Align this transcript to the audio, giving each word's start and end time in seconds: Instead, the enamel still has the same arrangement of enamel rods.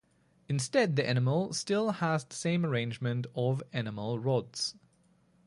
Instead, 0.49 0.95
the 0.95 1.07
enamel 1.07 1.53
still 1.53 1.91
has 1.91 2.25
the 2.25 2.33
same 2.35 2.65
arrangement 2.65 3.27
of 3.35 3.61
enamel 3.71 4.17
rods. 4.17 4.73